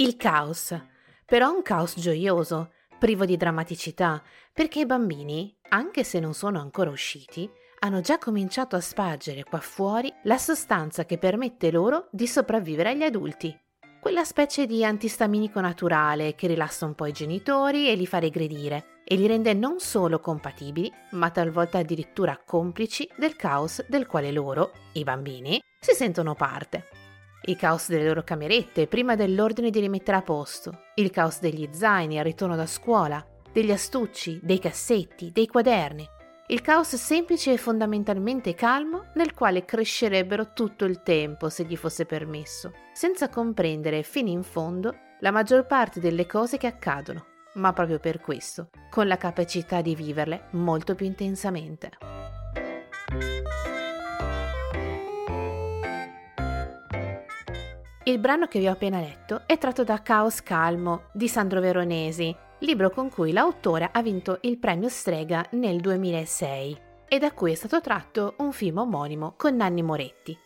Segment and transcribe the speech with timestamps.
[0.00, 0.74] Il caos.
[1.26, 6.88] Però un caos gioioso, privo di drammaticità, perché i bambini, anche se non sono ancora
[6.88, 7.46] usciti,
[7.80, 13.02] hanno già cominciato a spargere qua fuori la sostanza che permette loro di sopravvivere agli
[13.02, 13.54] adulti.
[14.00, 19.02] Quella specie di antistaminico naturale che rilassa un po' i genitori e li fa regredire
[19.04, 24.72] e li rende non solo compatibili, ma talvolta addirittura complici del caos del quale loro,
[24.92, 26.99] i bambini, si sentono parte.
[27.42, 32.18] Il caos delle loro camerette prima dell'ordine di rimettere a posto, il caos degli zaini
[32.18, 36.08] al ritorno da scuola, degli astucci, dei cassetti, dei quaderni,
[36.50, 42.06] il caos semplice e fondamentalmente calmo nel quale crescerebbero tutto il tempo se gli fosse
[42.06, 47.24] permesso, senza comprendere fino in fondo la maggior parte delle cose che accadono,
[47.54, 52.19] ma proprio per questo, con la capacità di viverle molto più intensamente.
[58.10, 62.34] Il brano che vi ho appena letto è tratto da Caos Calmo di Sandro Veronesi,
[62.58, 67.54] libro con cui l'autore ha vinto il premio Strega nel 2006 e da cui è
[67.54, 70.36] stato tratto un film omonimo con Nanni Moretti.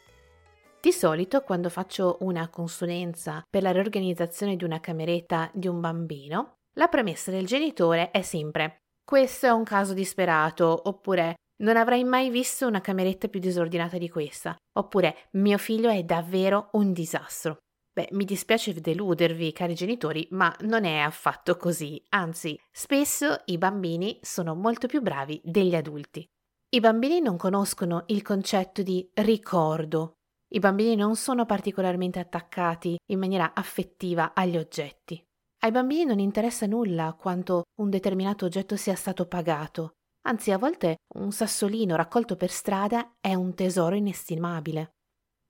[0.78, 6.56] Di solito quando faccio una consulenza per la riorganizzazione di una cameretta di un bambino,
[6.74, 12.30] la premessa del genitore è sempre questo è un caso disperato oppure non avrei mai
[12.30, 17.58] visto una cameretta più disordinata di questa oppure mio figlio è davvero un disastro.
[17.92, 24.18] Beh, mi dispiace deludervi, cari genitori, ma non è affatto così, anzi, spesso i bambini
[24.20, 26.26] sono molto più bravi degli adulti.
[26.70, 30.14] I bambini non conoscono il concetto di ricordo.
[30.48, 35.24] I bambini non sono particolarmente attaccati in maniera affettiva agli oggetti.
[35.60, 39.92] Ai bambini non interessa nulla quanto un determinato oggetto sia stato pagato.
[40.26, 44.94] Anzi, a volte un sassolino raccolto per strada è un tesoro inestimabile.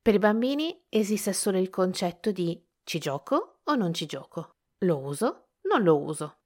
[0.02, 4.98] Per i bambini esiste solo il concetto di ci gioco o non ci gioco, lo
[4.98, 6.38] uso, non lo uso.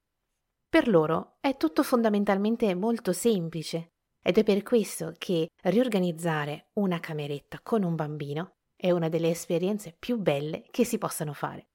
[0.68, 7.60] Per loro è tutto fondamentalmente molto semplice ed è per questo che riorganizzare una cameretta
[7.62, 11.67] con un bambino è una delle esperienze più belle che si possano fare.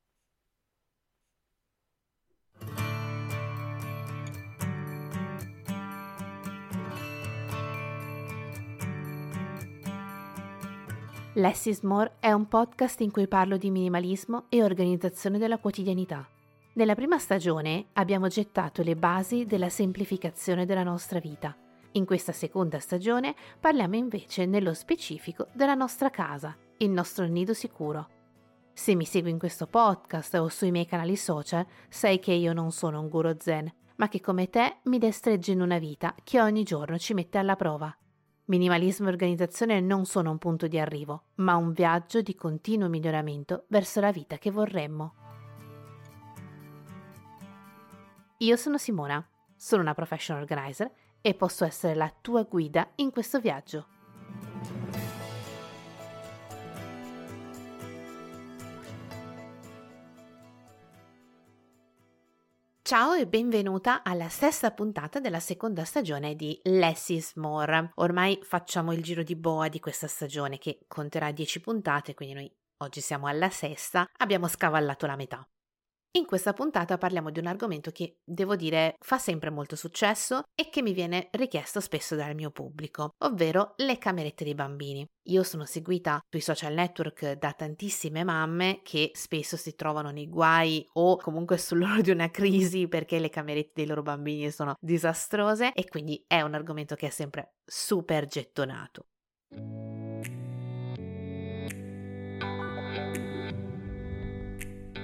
[11.35, 16.27] Less More è un podcast in cui parlo di minimalismo e organizzazione della quotidianità.
[16.73, 21.57] Nella prima stagione abbiamo gettato le basi della semplificazione della nostra vita.
[21.94, 28.09] In questa seconda stagione parliamo invece nello specifico della nostra casa, il nostro nido sicuro.
[28.71, 32.71] Se mi segui in questo podcast o sui miei canali social, sai che io non
[32.71, 36.61] sono un guru zen, ma che come te mi destregge in una vita che ogni
[36.61, 37.91] giorno ci mette alla prova.
[38.46, 43.64] Minimalismo e organizzazione non sono un punto di arrivo, ma un viaggio di continuo miglioramento
[43.68, 45.14] verso la vita che vorremmo.
[48.40, 53.40] Io sono Simona, sono una professional organizer e posso essere la tua guida in questo
[53.40, 53.88] viaggio.
[62.85, 67.91] Ciao e benvenuta alla sesta puntata della seconda stagione di Less More.
[67.95, 72.53] Ormai facciamo il giro di boa di questa stagione che conterà 10 puntate, quindi noi
[72.79, 75.47] oggi siamo alla sesta, abbiamo scavallato la metà.
[76.16, 80.69] In questa puntata parliamo di un argomento che, devo dire, fa sempre molto successo e
[80.69, 85.04] che mi viene richiesto spesso dal mio pubblico, ovvero le camerette dei bambini.
[85.30, 90.88] Io sono seguita sui social network da tantissime mamme che spesso si trovano nei guai
[90.94, 95.88] o comunque sull'oro di una crisi perché le camerette dei loro bambini sono disastrose e
[95.89, 99.07] quindi è un argomento che è sempre super gettonato.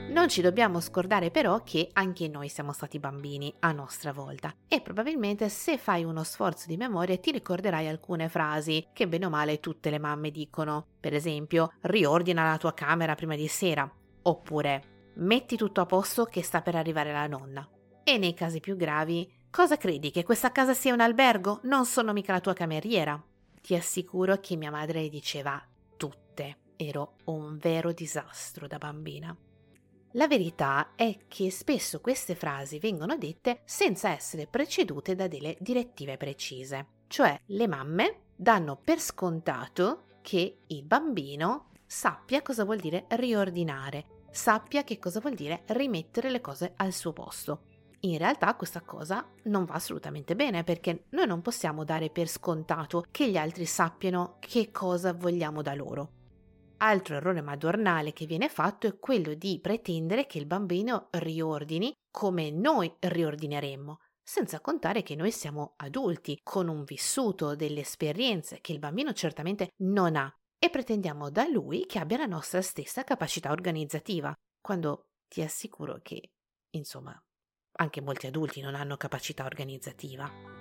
[0.10, 4.82] Non ci dobbiamo scordare però che anche noi siamo stati bambini a nostra volta e
[4.82, 9.60] probabilmente se fai uno sforzo di memoria ti ricorderai alcune frasi che bene o male
[9.60, 10.86] tutte le mamme dicono.
[11.00, 13.90] Per esempio, riordina la tua camera prima di sera
[14.22, 17.68] oppure metti tutto a posto che sta per arrivare la nonna.
[18.04, 21.60] E nei casi più gravi, Cosa credi che questa casa sia un albergo?
[21.64, 23.22] Non sono mica la tua cameriera.
[23.62, 25.62] Ti assicuro che mia madre le diceva
[25.98, 26.58] tutte.
[26.76, 29.36] Ero un vero disastro da bambina.
[30.14, 36.18] La verità è che spesso queste frasi vengono dette senza essere precedute da delle direttive
[36.18, 44.24] precise, cioè le mamme danno per scontato che il bambino sappia cosa vuol dire riordinare,
[44.32, 47.62] sappia che cosa vuol dire rimettere le cose al suo posto.
[48.02, 53.06] In realtà questa cosa non va assolutamente bene perché noi non possiamo dare per scontato
[53.12, 56.19] che gli altri sappiano che cosa vogliamo da loro.
[56.82, 62.52] Altro errore madornale che viene fatto è quello di pretendere che il bambino riordini come
[62.52, 68.80] noi riordineremmo, senza contare che noi siamo adulti, con un vissuto, delle esperienze che il
[68.80, 74.34] bambino certamente non ha, e pretendiamo da lui che abbia la nostra stessa capacità organizzativa,
[74.62, 76.32] quando ti assicuro che,
[76.76, 77.18] insomma,
[77.74, 80.59] anche molti adulti non hanno capacità organizzativa.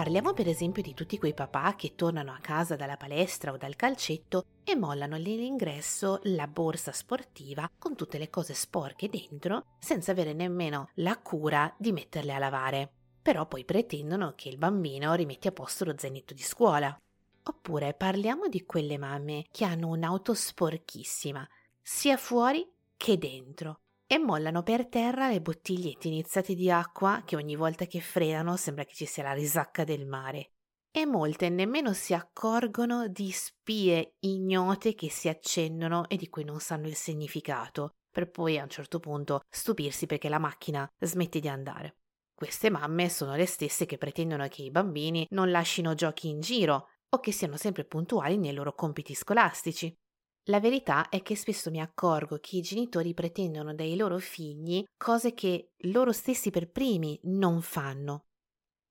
[0.00, 3.76] Parliamo per esempio di tutti quei papà che tornano a casa dalla palestra o dal
[3.76, 10.32] calcetto e mollano all'ingresso la borsa sportiva con tutte le cose sporche dentro senza avere
[10.32, 12.90] nemmeno la cura di metterle a lavare.
[13.20, 16.98] Però poi pretendono che il bambino rimetti a posto lo zainetto di scuola.
[17.42, 21.46] Oppure parliamo di quelle mamme che hanno un'auto sporchissima,
[21.82, 22.66] sia fuori
[22.96, 23.80] che dentro
[24.12, 28.82] e mollano per terra le bottigliette iniziate di acqua che ogni volta che fredano sembra
[28.82, 30.54] che ci sia la risacca del mare.
[30.90, 36.58] E molte nemmeno si accorgono di spie ignote che si accendono e di cui non
[36.58, 41.48] sanno il significato, per poi a un certo punto stupirsi perché la macchina smette di
[41.48, 41.98] andare.
[42.34, 46.88] Queste mamme sono le stesse che pretendono che i bambini non lasciino giochi in giro
[47.10, 49.96] o che siano sempre puntuali nei loro compiti scolastici.
[50.44, 55.34] La verità è che spesso mi accorgo che i genitori pretendono dai loro figli cose
[55.34, 58.26] che loro stessi per primi non fanno.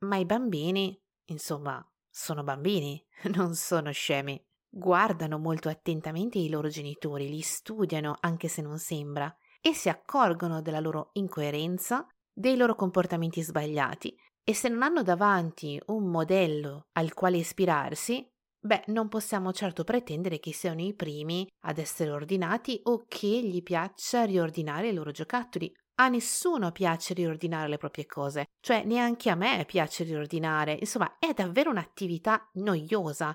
[0.06, 3.04] Ma i bambini, insomma, sono bambini,
[3.36, 4.42] non sono scemi.
[4.72, 10.62] Guardano molto attentamente i loro genitori, li studiano anche se non sembra, e si accorgono
[10.62, 17.14] della loro incoerenza, dei loro comportamenti sbagliati, e se non hanno davanti un modello al
[17.14, 18.28] quale ispirarsi,
[18.62, 23.64] Beh, non possiamo certo pretendere che siano i primi ad essere ordinati o che gli
[23.64, 25.72] piaccia riordinare i loro giocattoli.
[25.96, 31.34] A nessuno piace riordinare le proprie cose, cioè neanche a me piace riordinare, insomma è
[31.34, 33.34] davvero un'attività noiosa.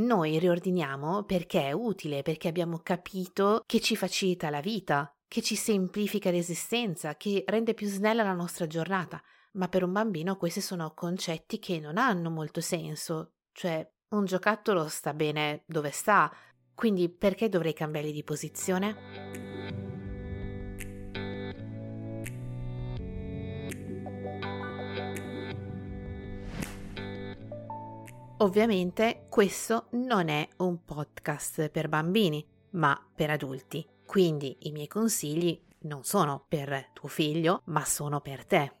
[0.00, 5.56] Noi riordiniamo perché è utile, perché abbiamo capito che ci facilita la vita, che ci
[5.56, 9.20] semplifica l'esistenza, che rende più snella la nostra giornata,
[9.52, 14.88] ma per un bambino questi sono concetti che non hanno molto senso, cioè un giocattolo
[14.88, 16.32] sta bene dove sta,
[16.74, 18.96] quindi perché dovrei cambiargli di posizione?
[28.40, 33.84] Ovviamente questo non è un podcast per bambini, ma per adulti.
[34.06, 38.72] Quindi i miei consigli non sono per tuo figlio, ma sono per te.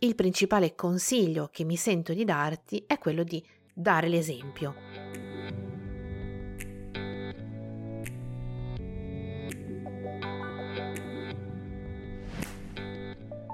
[0.00, 4.74] Il principale consiglio che mi sento di darti è quello di dare l'esempio.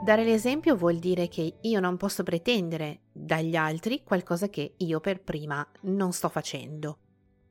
[0.05, 5.21] Dare l'esempio vuol dire che io non posso pretendere dagli altri qualcosa che io per
[5.21, 7.08] prima non sto facendo.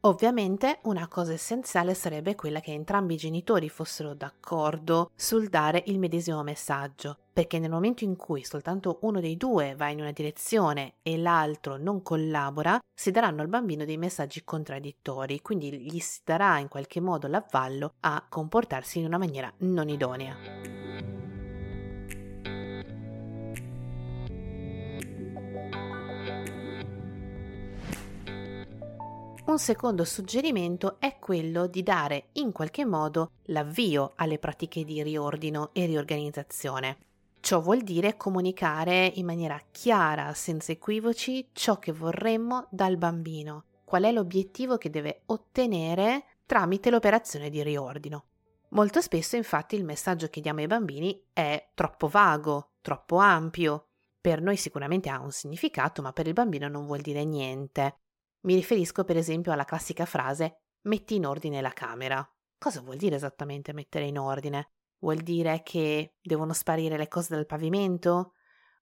[0.08, 6.00] Ovviamente una cosa essenziale sarebbe quella che entrambi i genitori fossero d'accordo sul dare il
[6.00, 10.94] medesimo messaggio, perché nel momento in cui soltanto uno dei due va in una direzione
[11.02, 16.58] e l'altro non collabora, si daranno al bambino dei messaggi contraddittori, quindi gli si darà
[16.60, 20.67] in qualche modo l'avvallo a comportarsi in una maniera non idonea.
[29.58, 35.72] Un secondo suggerimento è quello di dare in qualche modo l'avvio alle pratiche di riordino
[35.74, 36.98] e riorganizzazione.
[37.40, 44.04] Ciò vuol dire comunicare in maniera chiara, senza equivoci, ciò che vorremmo dal bambino, qual
[44.04, 48.26] è l'obiettivo che deve ottenere tramite l'operazione di riordino.
[48.70, 53.88] Molto spesso infatti il messaggio che diamo ai bambini è troppo vago, troppo ampio.
[54.22, 58.02] Per noi sicuramente ha un significato, ma per il bambino non vuol dire niente.
[58.48, 62.26] Mi riferisco per esempio alla classica frase metti in ordine la camera.
[62.58, 64.70] Cosa vuol dire esattamente mettere in ordine?
[65.00, 68.36] Vuol dire che devono sparire le cose dal pavimento?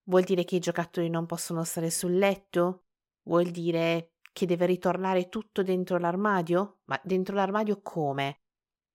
[0.04, 2.84] Vuol dire che i giocattoli non possono stare sul letto?
[3.24, 6.82] Vuol dire Che deve ritornare tutto dentro l'armadio?
[6.86, 8.42] Ma dentro l'armadio come?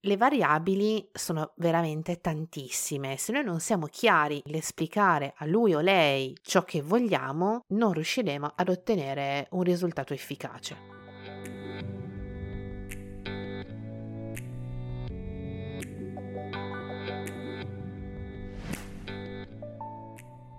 [0.03, 3.19] Le variabili sono veramente tantissime.
[3.19, 8.51] Se noi non siamo chiari nell'esplicare a lui o lei ciò che vogliamo, non riusciremo
[8.57, 10.75] ad ottenere un risultato efficace.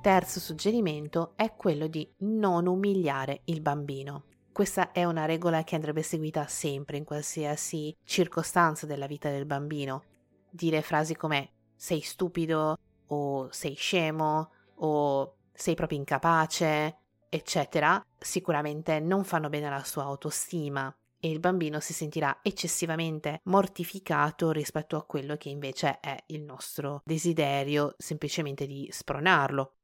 [0.03, 4.25] Terzo suggerimento è quello di non umiliare il bambino.
[4.53, 10.03] Questa è una regola che andrebbe seguita sempre in qualsiasi circostanza della vita del bambino.
[10.50, 12.77] Dire frasi come sei stupido
[13.08, 16.98] o sei scemo o sei proprio incapace,
[17.29, 24.51] eccetera, sicuramente non fanno bene alla sua autostima e il bambino si sentirà eccessivamente mortificato
[24.51, 29.75] rispetto a quello che invece è il nostro desiderio semplicemente di spronarlo.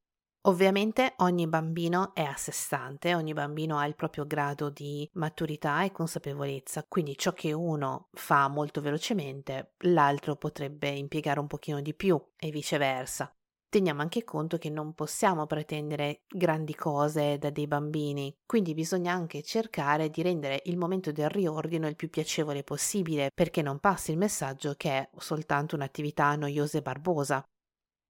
[0.48, 5.84] Ovviamente ogni bambino è a sé stante, ogni bambino ha il proprio grado di maturità
[5.84, 11.94] e consapevolezza, quindi ciò che uno fa molto velocemente, l'altro potrebbe impiegare un pochino di
[11.94, 13.30] più e viceversa.
[13.68, 19.44] Teniamo anche conto che non possiamo pretendere grandi cose da dei bambini, quindi bisogna anche
[19.44, 24.18] cercare di rendere il momento del riordino il più piacevole possibile, perché non passi il
[24.18, 27.46] messaggio che è soltanto un'attività noiosa e barbosa.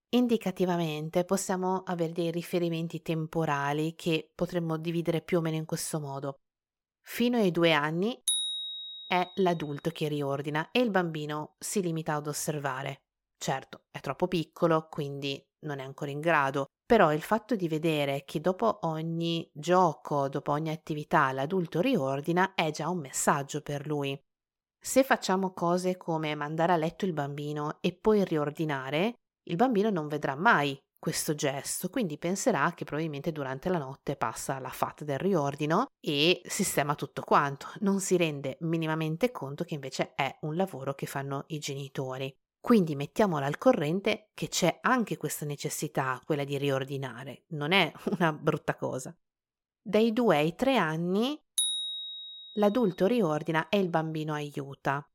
[0.10, 6.40] Indicativamente possiamo avere dei riferimenti temporali che potremmo dividere più o meno in questo modo.
[7.02, 8.18] Fino ai due anni
[9.06, 13.02] è l'adulto che riordina e il bambino si limita ad osservare.
[13.38, 18.24] Certo, è troppo piccolo, quindi non è ancora in grado, però il fatto di vedere
[18.26, 24.18] che dopo ogni gioco, dopo ogni attività l'adulto riordina è già un messaggio per lui.
[24.80, 30.08] Se facciamo cose come mandare a letto il bambino e poi riordinare, il bambino non
[30.08, 35.20] vedrà mai questo gesto, quindi penserà che probabilmente durante la notte passa la fatta del
[35.20, 40.96] riordino e sistema tutto quanto, non si rende minimamente conto che invece è un lavoro
[40.96, 42.36] che fanno i genitori.
[42.60, 48.34] Quindi mettiamola al corrente che c'è anche questa necessità, quella di riordinare, non è una
[48.34, 49.16] brutta cosa.
[49.82, 51.40] Dai due ai tre anni
[52.56, 55.08] l'adulto riordina e il bambino aiuta.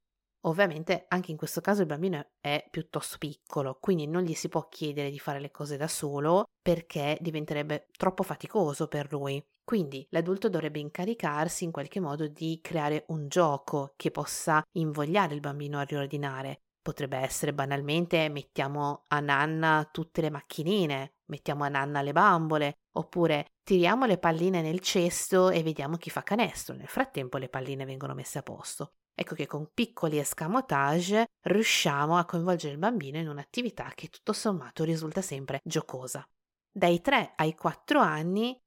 [0.44, 4.68] Ovviamente anche in questo caso il bambino è piuttosto piccolo, quindi non gli si può
[4.68, 9.44] chiedere di fare le cose da solo perché diventerebbe troppo faticoso per lui.
[9.64, 15.40] Quindi l'adulto dovrebbe incaricarsi in qualche modo di creare un gioco che possa invogliare il
[15.40, 16.62] bambino a riordinare.
[16.82, 23.46] Potrebbe essere banalmente mettiamo a nanna tutte le macchinine, mettiamo a nanna le bambole, oppure
[23.62, 26.74] tiriamo le palline nel cesto e vediamo chi fa canestro.
[26.74, 28.94] Nel frattempo le palline vengono messe a posto.
[29.14, 34.84] Ecco che con piccoli escamotage riusciamo a coinvolgere il bambino in un'attività che tutto sommato
[34.84, 36.26] risulta sempre giocosa.
[36.70, 38.58] Dai 3 ai 4 anni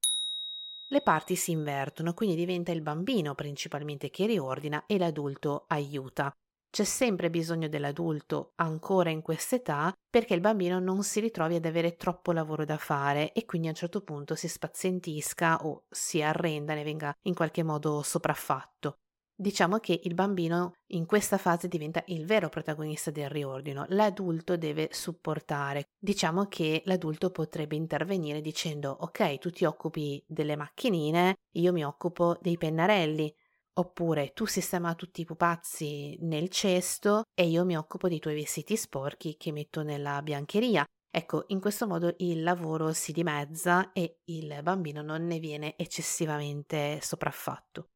[0.88, 6.32] le parti si invertono, quindi diventa il bambino principalmente che riordina e l'adulto aiuta.
[6.70, 11.96] C'è sempre bisogno dell'adulto ancora in quest'età perché il bambino non si ritrovi ad avere
[11.96, 16.74] troppo lavoro da fare e quindi a un certo punto si spazientisca o si arrenda,
[16.74, 18.98] ne venga in qualche modo sopraffatto.
[19.38, 24.88] Diciamo che il bambino in questa fase diventa il vero protagonista del riordino, l'adulto deve
[24.92, 25.90] supportare.
[25.98, 32.38] Diciamo che l'adulto potrebbe intervenire dicendo ok, tu ti occupi delle macchinine, io mi occupo
[32.40, 33.30] dei pennarelli,
[33.74, 38.74] oppure tu sistema tutti i pupazzi nel cesto e io mi occupo dei tuoi vestiti
[38.74, 40.82] sporchi che metto nella biancheria.
[41.10, 47.00] Ecco, in questo modo il lavoro si dimezza e il bambino non ne viene eccessivamente
[47.02, 47.90] sopraffatto.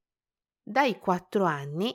[0.62, 1.94] Dai 4 anni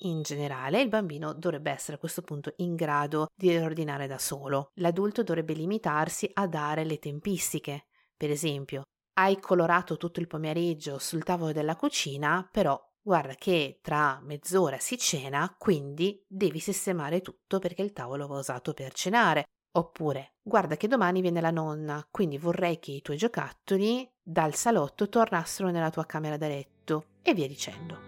[0.00, 4.70] in generale, il bambino dovrebbe essere a questo punto in grado di riordinare da solo.
[4.74, 7.86] L'adulto dovrebbe limitarsi a dare le tempistiche.
[8.16, 8.82] Per esempio,
[9.18, 14.98] hai colorato tutto il pomeriggio sul tavolo della cucina, però guarda che tra mezz'ora si
[14.98, 19.44] cena, quindi devi sistemare tutto perché il tavolo va usato per cenare.
[19.76, 25.08] Oppure, guarda che domani viene la nonna, quindi vorrei che i tuoi giocattoli dal salotto
[25.08, 27.98] tornassero nella tua camera da letto e via dicendo.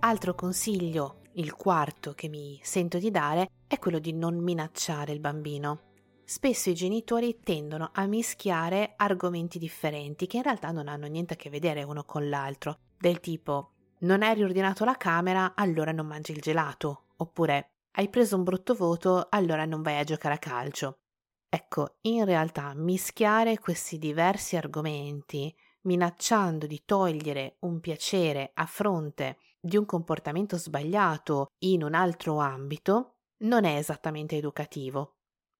[0.00, 5.20] Altro consiglio, il quarto che mi sento di dare, è quello di non minacciare il
[5.20, 5.80] bambino.
[6.24, 11.36] Spesso i genitori tendono a mischiare argomenti differenti che in realtà non hanno niente a
[11.36, 16.32] che vedere uno con l'altro, del tipo non hai riordinato la camera, allora non mangi
[16.32, 21.00] il gelato, oppure hai preso un brutto voto, allora non vai a giocare a calcio.
[21.48, 29.76] Ecco, in realtà mischiare questi diversi argomenti, minacciando di togliere un piacere a fronte di
[29.76, 35.16] un comportamento sbagliato in un altro ambito, non è esattamente educativo.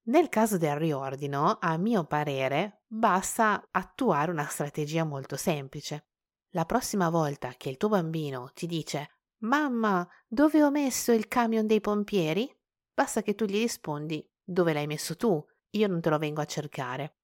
[0.09, 6.09] Nel caso del riordino, a mio parere, basta attuare una strategia molto semplice.
[6.51, 11.67] La prossima volta che il tuo bambino ti dice Mamma, dove ho messo il camion
[11.67, 12.51] dei pompieri?
[12.93, 15.45] Basta che tu gli rispondi Dove l'hai messo tu?
[15.71, 17.17] Io non te lo vengo a cercare.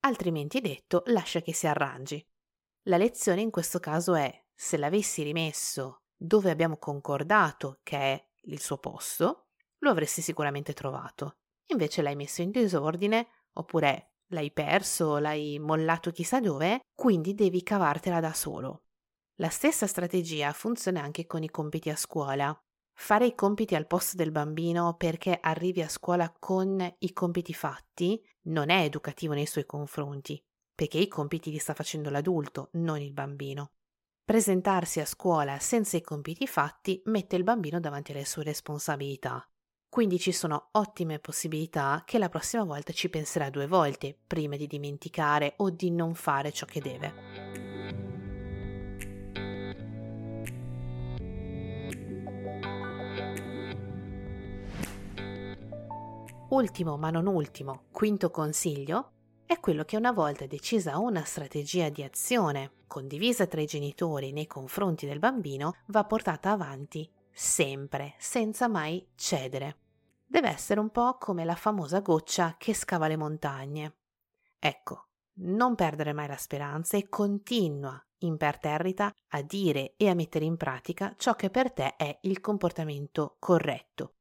[0.00, 2.26] Altrimenti detto, lascia che si arrangi.
[2.84, 8.60] La lezione in questo caso è se l'avessi rimesso dove abbiamo concordato che è il
[8.60, 9.48] suo posto,
[9.80, 11.36] lo avresti sicuramente trovato.
[11.66, 18.20] Invece l'hai messo in disordine oppure l'hai perso, l'hai mollato chissà dove, quindi devi cavartela
[18.20, 18.84] da solo.
[19.40, 22.54] La stessa strategia funziona anche con i compiti a scuola.
[22.92, 28.22] Fare i compiti al posto del bambino perché arrivi a scuola con i compiti fatti
[28.42, 30.38] non è educativo nei suoi confronti,
[30.74, 33.70] perché i compiti li sta facendo l'adulto, non il bambino.
[34.22, 39.42] Presentarsi a scuola senza i compiti fatti mette il bambino davanti alle sue responsabilità.
[39.88, 44.66] Quindi ci sono ottime possibilità che la prossima volta ci penserà due volte prima di
[44.66, 47.59] dimenticare o di non fare ciò che deve.
[56.50, 59.12] Ultimo ma non ultimo, quinto consiglio,
[59.46, 64.48] è quello che una volta decisa una strategia di azione condivisa tra i genitori nei
[64.48, 69.76] confronti del bambino va portata avanti sempre, senza mai cedere.
[70.26, 73.98] Deve essere un po' come la famosa goccia che scava le montagne.
[74.58, 75.06] Ecco,
[75.42, 81.14] non perdere mai la speranza e continua imperterrita a dire e a mettere in pratica
[81.16, 84.14] ciò che per te è il comportamento corretto.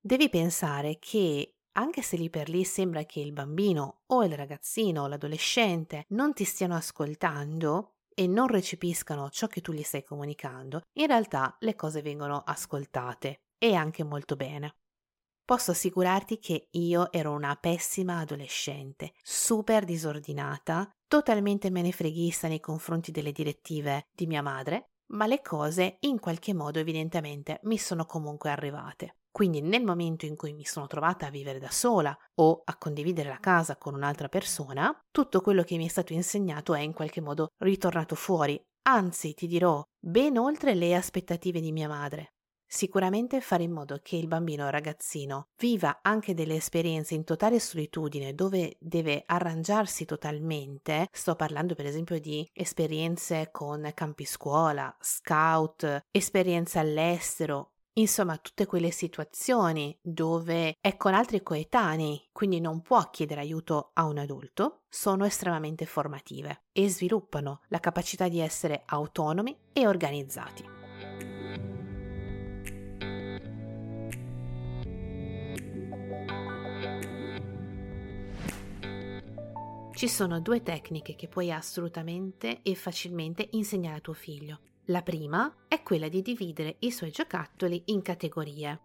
[0.00, 5.02] Devi pensare che anche se lì per lì sembra che il bambino o il ragazzino
[5.02, 10.82] o l'adolescente non ti stiano ascoltando e non recepiscano ciò che tu gli stai comunicando,
[10.94, 14.76] in realtà le cose vengono ascoltate e anche molto bene.
[15.44, 23.32] Posso assicurarti che io ero una pessima adolescente, super disordinata, totalmente menefreghista nei confronti delle
[23.32, 29.16] direttive di mia madre, ma le cose in qualche modo evidentemente mi sono comunque arrivate.
[29.34, 33.28] Quindi nel momento in cui mi sono trovata a vivere da sola o a condividere
[33.28, 37.20] la casa con un'altra persona, tutto quello che mi è stato insegnato è in qualche
[37.20, 42.34] modo ritornato fuori, anzi ti dirò, ben oltre le aspettative di mia madre.
[42.64, 47.58] Sicuramente fare in modo che il bambino o ragazzino viva anche delle esperienze in totale
[47.58, 56.04] solitudine dove deve arrangiarsi totalmente, sto parlando per esempio di esperienze con campi scuola, scout,
[56.12, 63.40] esperienze all'estero Insomma, tutte quelle situazioni dove è con altri coetanei, quindi non può chiedere
[63.40, 69.86] aiuto a un adulto, sono estremamente formative e sviluppano la capacità di essere autonomi e
[69.86, 70.64] organizzati.
[79.92, 84.58] Ci sono due tecniche che puoi assolutamente e facilmente insegnare a tuo figlio.
[84.88, 88.80] La prima è quella di dividere i suoi giocattoli in categorie.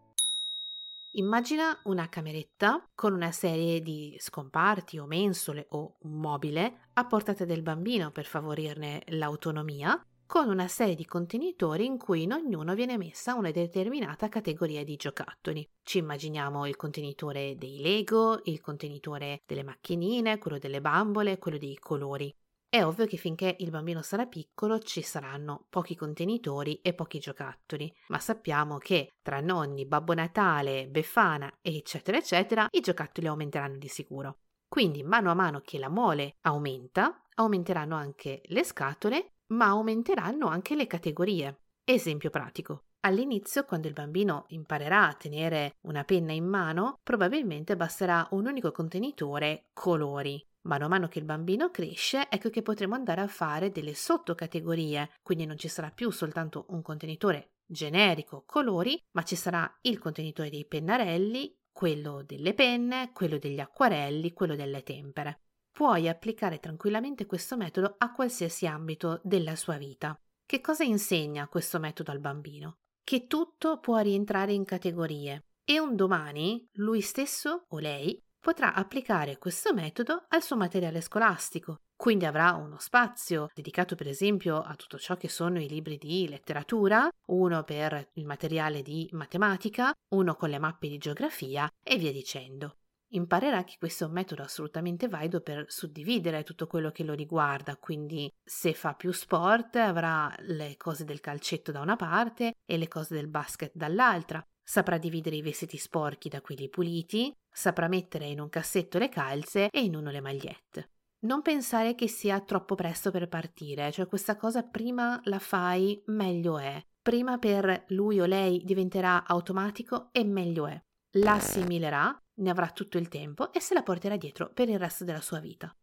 [1.14, 7.44] Immagina una cameretta con una serie di scomparti o mensole o un mobile a portata
[7.44, 12.98] del bambino per favorirne l'autonomia, con una serie di contenitori in cui in ognuno viene
[12.98, 15.68] messa una determinata categoria di giocattoli.
[15.84, 21.76] Ci immaginiamo il contenitore dei Lego, il contenitore delle macchinine, quello delle bambole, quello dei
[21.78, 22.34] colori.
[22.72, 27.92] È ovvio che finché il bambino sarà piccolo ci saranno pochi contenitori e pochi giocattoli,
[28.10, 34.42] ma sappiamo che tra nonni, Babbo Natale, Befana, eccetera, eccetera, i giocattoli aumenteranno di sicuro.
[34.68, 40.76] Quindi, mano a mano che la mole aumenta, aumenteranno anche le scatole, ma aumenteranno anche
[40.76, 41.62] le categorie.
[41.84, 42.84] Esempio pratico.
[43.00, 48.72] All'inizio, quando il bambino imparerà a tenere una penna in mano, probabilmente basterà un unico
[48.72, 53.72] contenitore colori, Mano a mano che il bambino cresce, ecco che potremo andare a fare
[53.72, 59.80] delle sottocategorie, quindi non ci sarà più soltanto un contenitore generico colori, ma ci sarà
[59.82, 65.40] il contenitore dei pennarelli, quello delle penne, quello degli acquarelli, quello delle tempere.
[65.72, 70.16] Puoi applicare tranquillamente questo metodo a qualsiasi ambito della sua vita.
[70.46, 72.78] Che cosa insegna questo metodo al bambino?
[73.04, 79.38] Che tutto può rientrare in categorie e un domani lui stesso o lei potrà applicare
[79.38, 81.82] questo metodo al suo materiale scolastico.
[81.96, 86.30] Quindi avrà uno spazio dedicato per esempio a tutto ciò che sono i libri di
[86.30, 92.14] letteratura, uno per il materiale di matematica, uno con le mappe di geografia e via
[92.14, 92.78] dicendo.
[93.14, 97.76] Imparerà che questo è un metodo assolutamente valido per suddividere tutto quello che lo riguarda,
[97.76, 102.88] quindi se fa più sport avrà le cose del calcetto da una parte e le
[102.88, 108.40] cose del basket dall'altra, saprà dividere i vestiti sporchi da quelli puliti, saprà mettere in
[108.40, 110.92] un cassetto le calze e in uno le magliette.
[111.22, 116.58] Non pensare che sia troppo presto per partire, cioè questa cosa prima la fai, meglio
[116.58, 116.82] è.
[117.02, 120.82] Prima per lui o lei diventerà automatico e meglio è.
[121.14, 125.04] La assimilerà, ne avrà tutto il tempo e se la porterà dietro per il resto
[125.04, 125.76] della sua vita.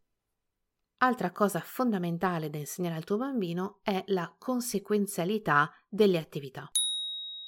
[0.99, 6.67] Altra cosa fondamentale da insegnare al tuo bambino è la conseguenzialità delle attività.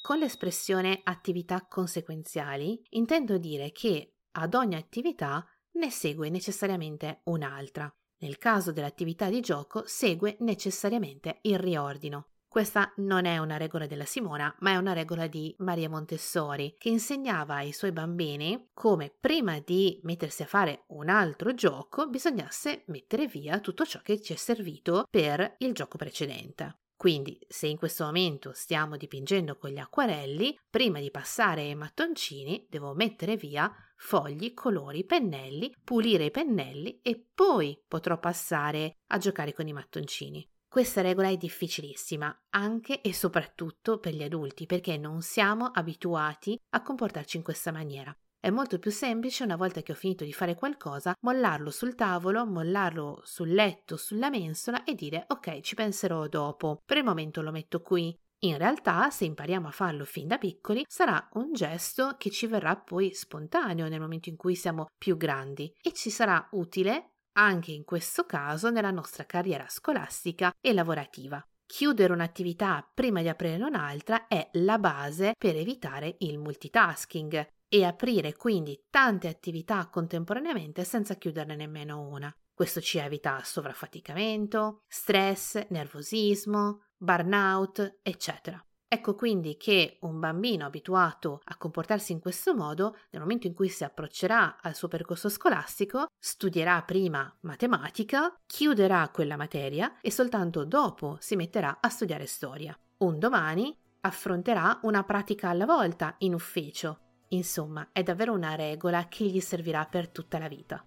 [0.01, 7.93] Con l'espressione attività conseguenziali intendo dire che ad ogni attività ne segue necessariamente un'altra.
[8.21, 12.27] Nel caso dell'attività di gioco segue necessariamente il riordino.
[12.49, 16.89] Questa non è una regola della Simona, ma è una regola di Maria Montessori, che
[16.89, 23.27] insegnava ai suoi bambini come prima di mettersi a fare un altro gioco bisognasse mettere
[23.27, 26.79] via tutto ciò che ci è servito per il gioco precedente.
[26.99, 32.67] Quindi, se in questo momento stiamo dipingendo con gli acquarelli, prima di passare ai mattoncini
[32.69, 39.53] devo mettere via fogli, colori, pennelli, pulire i pennelli e poi potrò passare a giocare
[39.53, 40.45] con i mattoncini.
[40.67, 46.81] Questa regola è difficilissima, anche e soprattutto per gli adulti, perché non siamo abituati a
[46.81, 48.13] comportarci in questa maniera.
[48.41, 52.45] È molto più semplice, una volta che ho finito di fare qualcosa, mollarlo sul tavolo,
[52.45, 56.82] mollarlo sul letto, sulla mensola e dire ok, ci penserò dopo.
[56.86, 58.17] Per il momento lo metto qui.
[58.43, 62.78] In realtà, se impariamo a farlo fin da piccoli, sarà un gesto che ci verrà
[62.78, 67.84] poi spontaneo nel momento in cui siamo più grandi e ci sarà utile anche in
[67.84, 71.45] questo caso nella nostra carriera scolastica e lavorativa.
[71.65, 78.36] Chiudere un'attività prima di aprire un'altra è la base per evitare il multitasking e aprire
[78.36, 82.36] quindi tante attività contemporaneamente senza chiuderne nemmeno una.
[82.53, 88.62] Questo ci evita sovraffaticamento, stress, nervosismo, burnout, eccetera.
[88.91, 93.69] Ecco quindi che un bambino abituato a comportarsi in questo modo, nel momento in cui
[93.69, 101.17] si approccerà al suo percorso scolastico, studierà prima matematica, chiuderà quella materia e soltanto dopo
[101.19, 102.77] si metterà a studiare storia.
[102.97, 109.25] Un domani affronterà una pratica alla volta in ufficio Insomma, è davvero una regola che
[109.25, 110.83] gli servirà per tutta la vita.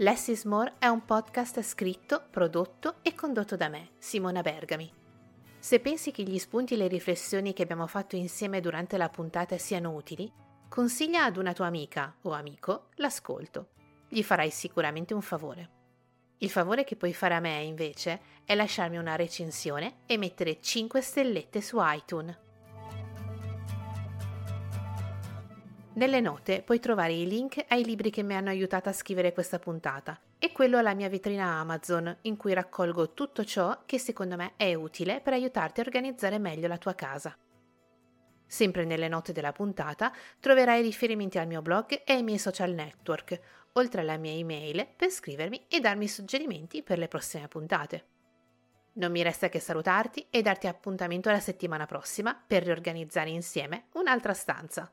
[0.00, 4.92] Less is More è un podcast scritto, prodotto e condotto da me, Simona Bergami.
[5.58, 9.58] Se pensi che gli spunti e le riflessioni che abbiamo fatto insieme durante la puntata
[9.58, 10.30] siano utili,
[10.68, 13.70] consiglia ad una tua amica o amico l'ascolto.
[14.08, 15.77] Gli farai sicuramente un favore.
[16.38, 21.00] Il favore che puoi fare a me, invece, è lasciarmi una recensione e mettere 5
[21.00, 22.38] stellette su iTunes.
[25.94, 29.58] Nelle note puoi trovare i link ai libri che mi hanno aiutato a scrivere questa
[29.58, 34.52] puntata e quello alla mia vetrina Amazon in cui raccolgo tutto ciò che secondo me
[34.54, 37.36] è utile per aiutarti a organizzare meglio la tua casa.
[38.46, 43.40] Sempre nelle note della puntata troverai riferimenti al mio blog e ai miei social network,
[43.72, 48.06] oltre alla mia email per scrivermi e darmi suggerimenti per le prossime puntate.
[48.94, 54.34] Non mi resta che salutarti e darti appuntamento la settimana prossima per riorganizzare insieme un'altra
[54.34, 54.92] stanza.